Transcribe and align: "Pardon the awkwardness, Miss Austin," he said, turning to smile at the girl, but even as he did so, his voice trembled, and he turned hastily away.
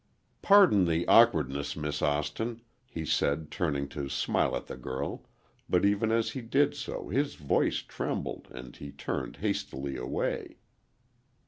"Pardon 0.41 0.85
the 0.85 1.07
awkwardness, 1.07 1.75
Miss 1.75 2.01
Austin," 2.01 2.61
he 2.87 3.05
said, 3.05 3.51
turning 3.51 3.87
to 3.89 4.09
smile 4.09 4.55
at 4.55 4.65
the 4.65 4.75
girl, 4.75 5.27
but 5.69 5.85
even 5.85 6.11
as 6.11 6.31
he 6.31 6.41
did 6.41 6.75
so, 6.75 7.09
his 7.09 7.35
voice 7.35 7.83
trembled, 7.83 8.47
and 8.49 8.75
he 8.77 8.91
turned 8.91 9.35
hastily 9.35 9.97
away. 9.97 10.57